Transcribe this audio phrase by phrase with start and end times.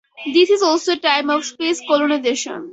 [0.33, 2.69] This is also a time of space colonization.